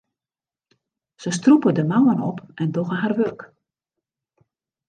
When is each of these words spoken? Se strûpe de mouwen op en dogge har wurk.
Se 1.21 1.29
strûpe 1.37 1.71
de 1.77 1.83
mouwen 1.91 2.19
op 2.29 2.37
en 2.61 2.69
dogge 2.75 2.95
har 3.01 3.13
wurk. 3.17 3.41